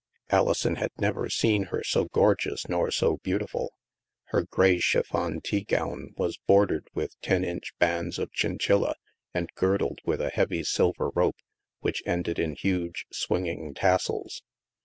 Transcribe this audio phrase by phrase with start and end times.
[0.31, 3.75] Alison had never seen her so gorgeous, nor so beautiful.
[4.29, 8.95] Her gray chiffon tea gown was bordered with ten inch bands of chinchilla
[9.31, 11.37] and girdled with a heavy silver rope
[11.81, 14.41] which ended in huge swinging tassels.